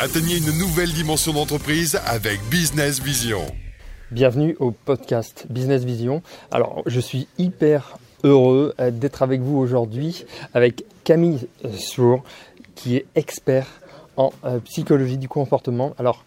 [0.00, 3.40] Atteignez une nouvelle dimension d'entreprise avec Business Vision.
[4.12, 6.22] Bienvenue au podcast Business Vision.
[6.52, 10.24] Alors, je suis hyper heureux euh, d'être avec vous aujourd'hui
[10.54, 12.22] avec Camille Sour,
[12.76, 13.66] qui est expert
[14.16, 15.94] en euh, psychologie du comportement.
[15.98, 16.24] Alors,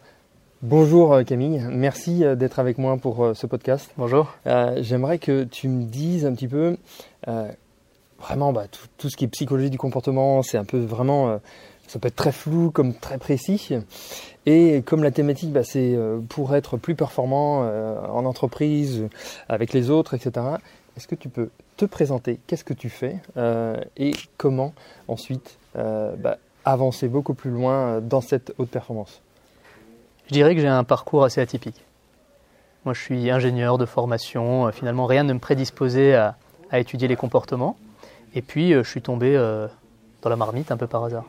[0.61, 3.89] bonjour euh, Camille, merci d'être avec moi pour ce podcast.
[3.97, 4.33] Bonjour.
[4.81, 6.75] J'aimerais que tu me dises un petit peu,
[8.19, 11.39] vraiment, bah, tout, tout, ce qui est psychologie du comportement, c'est un peu vraiment
[11.91, 13.69] ça peut être très flou comme très précis.
[14.45, 19.09] Et comme la thématique, bah, c'est euh, pour être plus performant euh, en entreprise,
[19.49, 20.45] avec les autres, etc.
[20.95, 22.39] Est-ce que tu peux te présenter?
[22.47, 23.17] Qu'est-ce que tu fais?
[23.35, 24.73] Euh, Et comment
[25.09, 29.21] ensuite bah, avancer beaucoup plus loin dans cette haute performance?
[30.27, 31.83] Je dirais que j'ai un parcours assez atypique.
[32.85, 34.71] Moi, je suis ingénieur de formation.
[34.71, 36.37] Finalement, rien ne me prédisposait à,
[36.71, 37.75] à étudier les comportements.
[38.33, 39.35] Et puis, je suis tombé
[40.21, 41.25] dans la marmite un peu par hasard.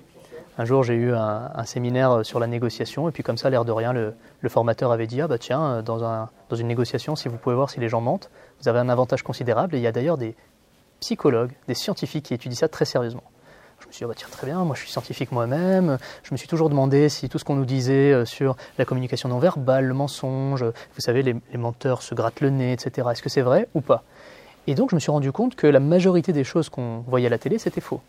[0.58, 3.72] Un jour, j'ai eu un, séminaire sur la négociation, et puis comme ça, l'air de
[3.72, 4.14] rien, le,
[4.48, 7.70] formateur avait dit Ah, bah tiens, dans, un, dans, une négociation, si vous pouvez voir
[7.70, 9.74] si les gens mentent, vous avez un avantage considérable.
[9.74, 10.34] Et il y a d'ailleurs des
[11.00, 13.24] psychologues, des scientifiques qui étudient ça très sérieusement.
[13.80, 15.98] Je me suis dit, ah, bah, tiens, très bien, moi je suis scientifique moi-même.
[16.22, 19.28] Je me suis toujours demandé si tout ce qu'on nous disait euh, sur la communication
[19.28, 23.28] non verbale, le mensonge, vous savez, les, menteurs se grattent le nez, etc., est-ce que
[23.28, 24.04] c'est vrai ou pas?
[24.68, 27.30] Et donc je me suis rendu compte que la majorité des choses qu'on voyait à
[27.30, 28.00] la télé, c'était faux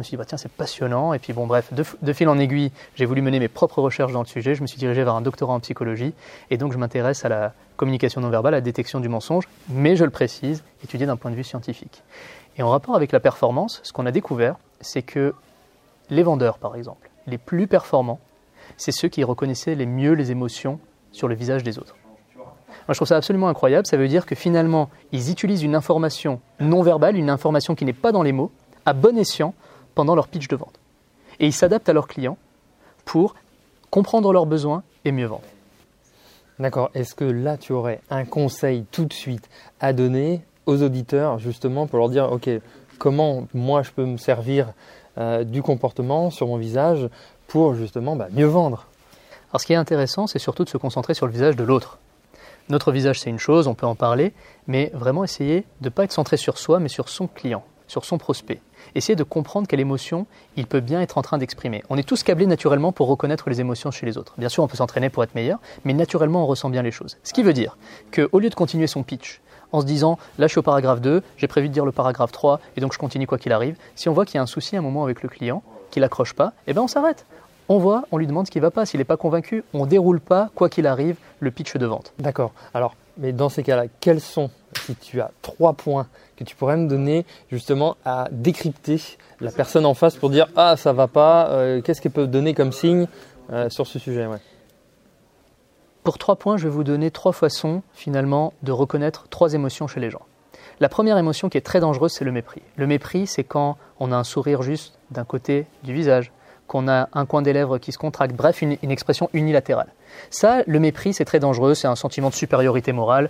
[0.00, 1.12] me suis dit, bah, tiens, c'est passionnant.
[1.14, 4.20] Et puis, bon, bref, de, fil en aiguille, j'ai voulu mener mes propres recherches dans
[4.20, 4.54] le sujet.
[4.54, 6.12] Je me suis dirigé vers un doctorat en psychologie.
[6.50, 9.96] Et donc, je m'intéresse à la communication non verbale, à la détection du mensonge, mais
[9.96, 12.02] je le précise, étudié d'un point de vue scientifique.
[12.56, 15.34] Et en rapport avec la performance, ce qu'on a découvert, c'est que
[16.10, 18.20] les vendeurs, par exemple, les plus performants,
[18.76, 20.80] c'est ceux qui reconnaissaient les mieux les émotions
[21.12, 21.96] sur le visage des autres.
[22.88, 23.86] Je trouve ça absolument incroyable.
[23.86, 27.92] Ça veut dire que finalement, ils utilisent une information non verbale, une information qui n'est
[27.92, 28.50] pas dans les mots,
[28.84, 29.54] à bon escient
[29.94, 30.78] pendant leur pitch de vente.
[31.38, 32.38] Et ils s'adaptent à leurs clients
[33.04, 33.34] pour
[33.90, 35.42] comprendre leurs besoins et mieux vendre.
[36.58, 36.90] D'accord.
[36.94, 39.48] Est-ce que là, tu aurais un conseil tout de suite
[39.80, 42.48] à donner aux auditeurs, justement, pour leur dire, OK,
[42.98, 44.72] comment moi je peux me servir
[45.18, 47.08] euh, du comportement sur mon visage
[47.48, 48.86] pour justement bah, mieux vendre?
[49.50, 51.98] Alors, ce qui est intéressant, c'est surtout de se concentrer sur le visage de l'autre.
[52.68, 54.32] Notre visage, c'est une chose, on peut en parler,
[54.68, 58.04] mais vraiment essayer de ne pas être centré sur soi, mais sur son client, sur
[58.04, 58.60] son prospect
[58.94, 60.26] essayer de comprendre quelle émotion
[60.56, 61.82] il peut bien être en train d'exprimer.
[61.90, 64.34] On est tous câblés naturellement pour reconnaître les émotions chez les autres.
[64.38, 67.18] Bien sûr, on peut s'entraîner pour être meilleur, mais naturellement, on ressent bien les choses.
[67.22, 67.76] Ce qui veut dire
[68.14, 69.40] qu'au lieu de continuer son pitch
[69.72, 72.32] en se disant là je suis au paragraphe 2, j'ai prévu de dire le paragraphe
[72.32, 74.46] 3 et donc je continue quoi qu'il arrive, si on voit qu'il y a un
[74.46, 77.26] souci à un moment avec le client, qu'il n'accroche pas, eh bien on s'arrête.
[77.68, 78.84] On voit, on lui demande ce qui ne va pas.
[78.84, 82.12] S'il n'est pas convaincu, on déroule pas, quoi qu'il arrive, le pitch de vente.
[82.18, 82.52] D'accord.
[82.74, 86.76] Alors, mais dans ces cas-là, quels sont, si tu as trois points que tu pourrais
[86.76, 89.00] me donner justement à décrypter
[89.40, 92.54] la personne en face pour dire ah ça va pas, euh, qu'est-ce qu'elle peut donner
[92.54, 93.06] comme signe
[93.52, 94.26] euh, sur ce sujet?
[96.02, 100.00] Pour trois points, je vais vous donner trois façons finalement de reconnaître trois émotions chez
[100.00, 100.22] les gens.
[100.80, 102.62] La première émotion qui est très dangereuse, c'est le mépris.
[102.76, 106.32] Le mépris, c'est quand on a un sourire juste d'un côté du visage,
[106.66, 109.88] qu'on a un coin des lèvres qui se contracte, bref, une, expression unilatérale.
[110.30, 113.28] Ça, le mépris, c'est très dangereux, c'est un sentiment de supériorité morale.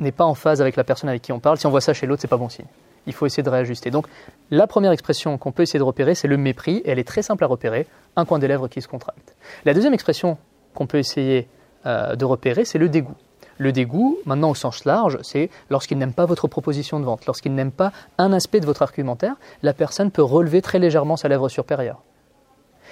[0.00, 1.58] N'est pas en phase avec la personne avec qui on parle.
[1.58, 2.66] Si on voit ça chez l'autre, c'est pas bon signe.
[3.06, 3.90] Il faut essayer de réajuster.
[3.90, 4.06] Donc,
[4.50, 6.82] la première expression qu'on peut essayer de repérer, c'est le mépris.
[6.84, 7.86] elle est très simple à repérer,
[8.16, 9.36] un coin des lèvres qui se contracte.
[9.64, 10.38] La deuxième expression
[10.74, 11.48] qu'on peut essayer
[11.86, 13.14] euh, de repérer, c'est le dégoût.
[13.58, 17.54] Le dégoût, maintenant au sens large, c'est lorsqu'il n'aime pas votre proposition de vente, lorsqu'il
[17.54, 21.48] n'aime pas un aspect de votre argumentaire, la personne peut relever très légèrement sa lèvre
[21.48, 22.02] supérieure.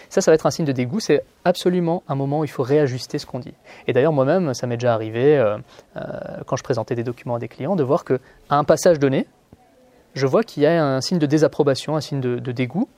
[0.08, 1.00] Ça, ça va être un signe de dégoût.
[1.00, 3.54] C'est absolument un moment où il faut réajuster ce qu'on dit.
[3.86, 5.58] Et d'ailleurs, moi-même, ça m'est déjà arrivé, euh,
[5.96, 6.02] euh,
[6.46, 8.18] quand je présentais des documents à des clients, de voir qu'à
[8.50, 9.26] un passage donné,
[10.14, 12.88] je vois qu'il y a un signe de désapprobation, un signe de, dégoût.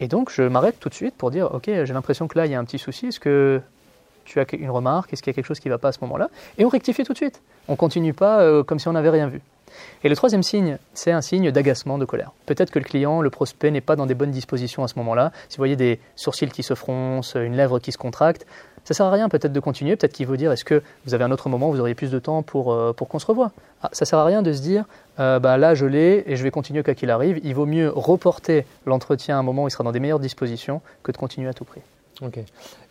[0.00, 2.52] Et donc, je m'arrête tout de suite pour dire, OK, j'ai l'impression que là, il
[2.52, 3.06] y a un petit souci.
[3.06, 3.62] Est-ce que
[4.24, 5.12] tu as une remarque?
[5.12, 6.28] Est-ce qu'il y a quelque chose qui ne va pas à ce moment-là?
[6.58, 7.40] Et on rectifie tout de suite.
[7.68, 9.40] On continue pas euh, comme si on n'avait rien vu.
[10.04, 12.32] Et le troisième signe, c'est un signe d'agacement, de colère.
[12.46, 15.32] Peut-être que le client, le prospect, n'est pas dans des bonnes dispositions à ce moment-là.
[15.48, 18.46] Si vous voyez des sourcils qui se froncent, une lèvre qui se contracte,
[18.84, 19.96] ça sert à rien peut-être de continuer.
[19.96, 22.10] Peut-être qu'il veut dire est-ce que vous avez un autre moment où vous auriez plus
[22.12, 23.50] de temps pour, euh, qu'on se revoie?
[23.82, 24.84] Ah, Ça sert à rien de se dire
[25.18, 27.40] euh, bah, là je l'ai et je vais continuer quoi qu'il arrive.
[27.42, 30.82] Il vaut mieux reporter l'entretien à un moment où il sera dans des meilleures dispositions
[31.02, 31.80] que de continuer à tout prix.
[32.22, 32.38] Ok.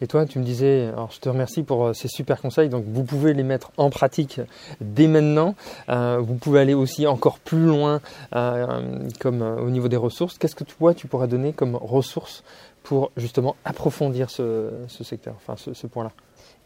[0.01, 2.69] Et toi, tu me disais, alors je te remercie pour euh, ces super conseils.
[2.69, 4.39] Donc, vous pouvez les mettre en pratique
[4.81, 5.55] dès maintenant.
[5.89, 8.01] Euh, vous pouvez aller aussi encore plus loin,
[8.35, 10.37] euh, comme au niveau des ressources.
[10.37, 12.43] Qu'est-ce que toi, tu pourrais donner comme ressources
[12.83, 16.11] pour justement approfondir ce, secteur, enfin ce, point-là?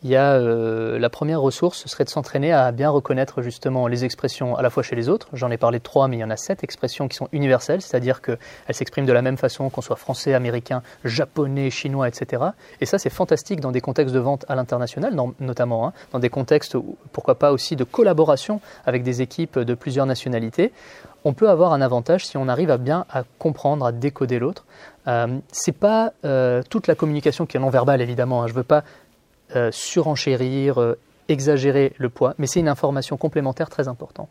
[0.03, 3.87] Il y a euh, la première ressource, ce serait de s'entraîner à bien reconnaître justement
[3.87, 5.27] les expressions à la fois chez les autres.
[5.33, 7.81] J'en ai parlé de trois, mais il y en a sept expressions qui sont universelles,
[7.81, 8.37] c'est-à-dire qu'elles
[8.69, 12.43] s'expriment de la même façon qu'on soit français, américain, japonais, chinois, etc.
[12.79, 16.29] Et ça, c'est fantastique dans des contextes de vente à l'international, notamment, hein, dans des
[16.29, 16.77] contextes,
[17.11, 20.71] pourquoi pas aussi de collaboration avec des équipes de plusieurs nationalités.
[21.25, 24.65] On peut avoir un avantage si on arrive à bien à comprendre, à décoder l'autre.
[25.07, 28.43] Euh, c'est pas euh, toute la communication qui est non verbale évidemment.
[28.43, 28.47] Hein.
[28.47, 28.83] Je veux pas
[29.55, 30.97] euh, surenchérir, euh,
[31.27, 34.29] exagérer le poids, mais c'est une information complémentaire très importante.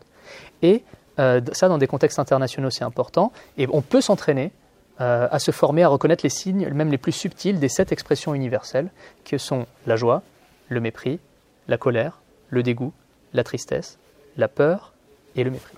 [0.61, 0.83] Et
[1.19, 3.31] euh, ça, dans des contextes internationaux, c'est important.
[3.57, 4.51] Et on peut s'entraîner
[5.01, 8.89] à se former à reconnaître les signes, même les plus subtils, des sept expressions universelles,
[9.23, 10.23] que sont la joie,
[10.67, 11.21] le mépris,
[11.69, 12.19] la colère,
[12.49, 12.91] le dégoût,
[13.31, 13.97] la tristesse,
[14.35, 14.91] la peur
[15.37, 15.77] et le mépris.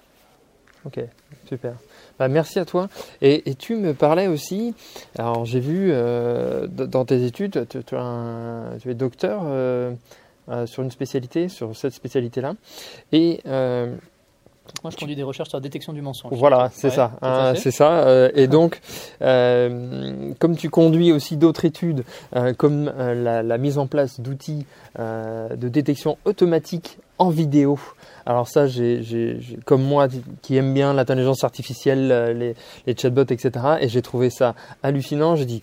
[0.86, 1.00] Ok,
[1.48, 1.74] super.
[2.18, 2.90] Bah, merci à toi.
[3.22, 4.74] Et, tu me parlais aussi,
[5.18, 9.94] alors j'ai vu euh, dans tes études, tu, es docteur euh,
[10.50, 12.56] euh, sur une spécialité, sur cette spécialité-là.
[13.12, 13.42] Et
[14.84, 16.32] moi, je conduis des recherches sur la détection du mensonge.
[16.34, 17.14] Voilà, c'est ça.
[17.22, 18.30] Hein, c'est ça.
[18.34, 18.80] et donc,
[19.20, 22.04] comme tu conduis aussi d'autres études,
[22.58, 24.66] comme la, la, mise en place d'outils
[24.98, 27.78] de détection automatique en vidéo
[28.26, 30.08] alors ça, j'ai, comme moi
[30.42, 32.56] qui aime bien l'intelligence artificielle, euh, les,
[32.86, 33.52] les, chatbots, etc.
[33.82, 35.36] Et j'ai trouvé ça hallucinant.
[35.36, 35.62] J'ai dit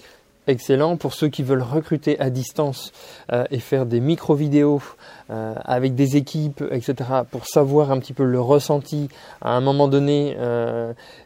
[0.49, 2.93] excellent pour ceux qui veulent recruter à distance
[3.33, 4.83] euh, et faire des micro-vidéos
[5.31, 6.95] euh, avec des équipes, etc.
[7.31, 9.09] Pour savoir un petit peu le ressenti
[9.41, 10.37] à un moment donné.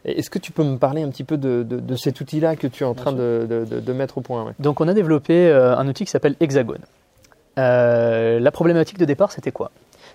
[0.05, 2.83] est-ce que tu peux me parler un petit peu de, de, cet outil-là que tu
[2.83, 6.11] es en train de, de, mettre au point Donc on a développé un outil qui
[6.11, 6.83] s'appelle Hexagone.
[7.55, 9.71] la problématique de départ, c'était quoi?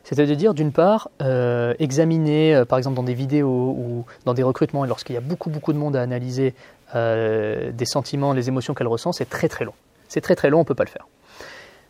[0.09, 4.87] C'est-à-dire, d'une part, euh, examiner, euh, par exemple, dans des vidéos ou dans des recrutements,
[4.87, 6.55] lorsqu'il y a beaucoup, beaucoup de monde à analyser
[6.95, 9.75] euh, des sentiments, les émotions qu'elle ressent, c'est très, très long.
[10.09, 11.07] C'est très, très long, on ne peut pas le faire.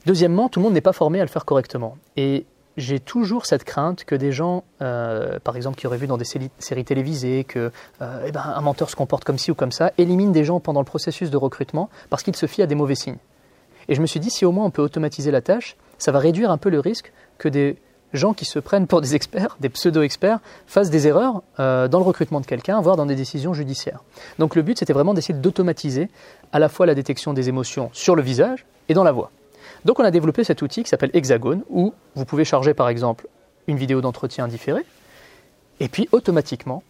[0.06, 1.96] Deuxièmement, tout le monde n'est pas formé à le faire correctement.
[2.16, 2.46] Et
[2.76, 6.84] j'ai toujours cette crainte que des gens, par exemple, qui auraient vu dans des séries
[6.84, 10.44] télévisées que eh ben, un menteur se comporte comme ci ou comme ça, éliminent des
[10.44, 13.18] gens pendant le processus de recrutement parce qu'ils se fient à des mauvais signes.
[13.88, 16.20] Et je me suis dit, si au moins on peut automatiser la tâche, ça va
[16.20, 17.76] réduire un peu le risque que des
[18.12, 22.04] gens qui se prennent pour des experts, des pseudo-experts, fassent des erreurs euh, dans le
[22.04, 24.02] recrutement de quelqu'un, voire dans des décisions judiciaires.
[24.38, 26.08] Donc le but, c'était vraiment d'essayer d'automatiser
[26.52, 29.30] à la fois la détection des émotions sur le visage et dans la voix.
[29.84, 33.28] Donc on a développé cet outil qui s'appelle Hexagone, où vous pouvez charger par exemple
[33.66, 34.84] une vidéo d'entretien différée,
[35.80, 36.82] et puis automatiquement,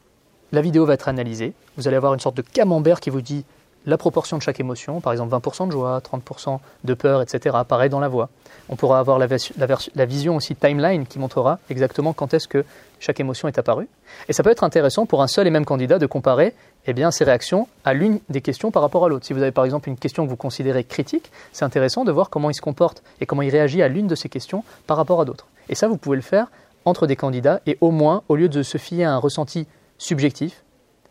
[0.53, 1.53] la vidéo va être analysée.
[1.77, 3.45] Vous allez avoir une sorte de camembert qui vous dit
[3.87, 7.57] la proportion de chaque émotion, par exemple 20% de joie, 30% de peur, etc.
[7.67, 8.29] Pareil dans la voix.
[8.69, 9.27] On pourra avoir la,
[9.95, 12.65] la, vision aussi timeline qui montrera exactement quand est-ce que
[13.01, 13.89] chaque émotion est apparue.
[14.29, 16.55] Et ça peut être intéressant pour un seul et même candidat de comparer
[16.87, 19.27] eh bien, ses réactions à l'une des questions par rapport à l'autre.
[19.27, 22.31] Si vous avez par exemple une question que vous considérez critique, c'est intéressant de voir
[22.31, 25.21] comment il se comporte et comment il réagit à l'une de ces questions par rapport
[25.21, 25.47] à d'autres.
[25.69, 26.49] Et ça, vous pouvez le faire
[26.85, 29.67] entre des candidats et au moins, au lieu de se fier à un ressenti
[29.99, 30.63] subjectif,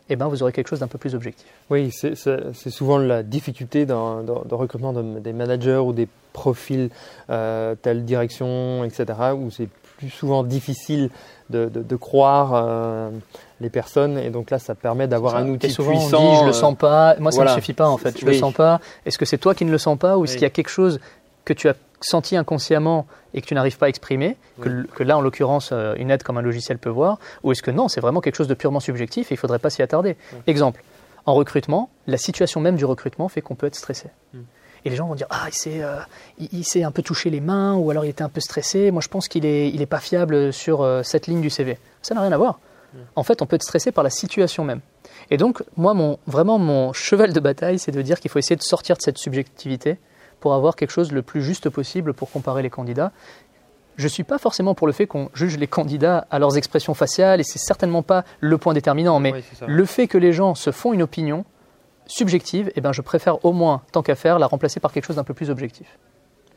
[0.08, 1.46] eh ben, vous aurez quelque chose d'un peu plus objectif.
[1.70, 6.90] Oui, c'est souvent la difficulté dans, le recrutement des managers ou des profils
[7.30, 9.06] euh, telle direction, etc.,
[9.36, 9.68] où c'est
[9.98, 11.10] plus souvent difficile
[11.50, 13.10] de, croire euh,
[13.60, 16.22] les personnes et donc là ça permet d'avoir un outil souvent puissant.
[16.22, 17.16] On dit, je le sens pas.
[17.18, 18.18] Moi ça ne suffit pas en fait.
[18.18, 18.80] Je ne le sens pas.
[19.04, 20.70] Est-ce que c'est toi qui ne le sens pas ou est-ce qu'il y a quelque
[20.70, 21.00] chose
[21.44, 25.20] que tu as senti inconsciemment et que tu n'arrives pas à exprimer, que, là en
[25.20, 28.20] l'occurrence euh, une aide comme un logiciel peut voir, ou est-ce que non, c'est vraiment
[28.20, 30.16] quelque chose de purement subjectif et il ne faudrait pas s'y attarder
[30.46, 30.82] Exemple,
[31.26, 34.08] en recrutement, la situation même du recrutement fait qu'on peut être stressé.
[34.32, 34.42] Hmm.
[34.84, 35.48] Et les gens vont dire Ah,
[36.38, 38.90] il s'est, un peu touché les mains, ou alors il était un peu stressé.
[38.90, 41.78] Moi, je pense qu'il n'est il est pas fiable sur euh, cette ligne du CV.
[42.00, 42.60] Ça n'a rien à voir.
[42.94, 42.98] Hmm.
[43.16, 44.80] En fait, on peut être stressé par la situation même.
[45.30, 48.56] Et donc, moi, mon, vraiment, mon cheval de bataille, c'est de dire qu'il faut essayer
[48.56, 49.98] de sortir de cette subjectivité
[50.40, 53.12] pour avoir quelque chose le plus juste possible pour comparer les candidats.
[53.96, 56.94] Je ne suis pas forcément pour le fait qu'on juge les candidats à leurs expressions
[56.94, 60.70] faciales, et c'est certainement pas le point déterminant, mais le fait que les gens se
[60.70, 61.44] font une opinion
[62.06, 65.16] subjective, eh ben, je préfère au moins, tant qu'à faire, la remplacer par quelque chose
[65.16, 65.98] d'un peu plus objectif.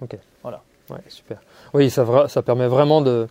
[0.02, 0.18] Ok.
[0.44, 0.62] Voilà.
[0.92, 1.38] Ouais, super.
[1.74, 3.28] Oui, ça, ça permet vraiment euh,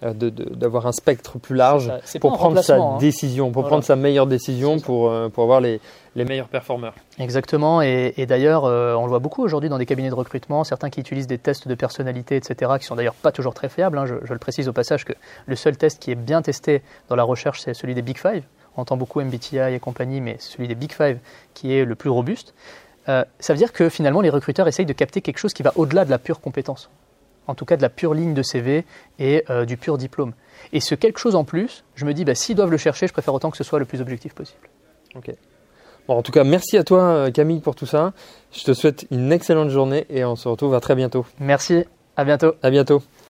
[0.00, 2.98] d'avoir de, un spectre plus large pour prendre sa hein.
[2.98, 5.80] décision, pour prendre sa meilleure décision, pour, euh, pour avoir les,
[6.14, 6.94] les meilleurs performeurs.
[7.18, 10.88] Exactement, et, d'ailleurs, euh, on le voit beaucoup aujourd'hui dans des cabinets de recrutement, certains
[10.88, 13.98] qui utilisent des tests de personnalité, etc., qui sont d'ailleurs pas toujours très fiables.
[13.98, 14.06] Hein.
[14.06, 15.14] Je, je, le précise au passage que
[15.46, 18.44] le seul test qui est bien testé dans la recherche, c'est celui des Big Five.
[18.76, 21.18] On entend beaucoup MBTI et compagnie, mais celui des Big Five
[21.54, 22.54] qui est le plus robuste.
[23.06, 26.04] ça veut dire que finalement, les recruteurs essayent de capter quelque chose qui va au-delà
[26.04, 26.88] de la pure compétence
[27.50, 28.84] en tout cas de la pure ligne de CV
[29.18, 30.32] et euh, du pur diplôme.
[30.72, 33.12] Et ce quelque chose en plus, je me dis, bah, s'ils doivent le chercher, je
[33.12, 34.68] préfère autant que ce soit le plus objectif possible.
[35.16, 35.32] Ok.
[36.06, 38.12] Bon, en tout cas, merci à toi, euh, Camille, pour tout ça.
[38.52, 41.26] Je te souhaite une excellente journée et on se retrouve à très bientôt.
[41.40, 41.84] Merci.
[42.16, 42.54] À bientôt.
[42.62, 43.02] À bientôt.